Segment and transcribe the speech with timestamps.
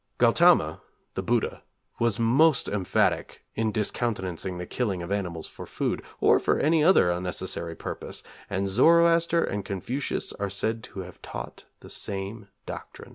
[0.17, 0.81] _Gautama,
[1.13, 1.61] the Buddha,
[1.99, 7.11] was most emphatic in discountenancing the killing of animals for food, or for any other
[7.11, 13.09] unnecessary purpose, and Zoroaster and Confucius are said to have taught the same doctrine.